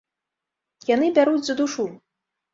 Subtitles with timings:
[0.95, 1.87] Яны бяруць за душу!